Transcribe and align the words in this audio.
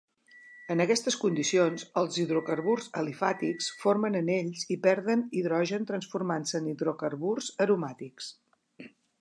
En 0.75 0.79
aquestes 0.85 1.17
condicions, 1.23 1.83
els 2.01 2.17
hidrocarburs 2.23 2.87
alifàtics 3.03 3.69
formen 3.83 4.19
anells 4.23 4.65
i 4.77 4.81
perden 4.89 5.23
hidrogen 5.43 5.89
transformant-se 5.93 6.59
en 6.63 6.73
hidrocarburs 6.75 7.55
aromàtics. 7.67 8.37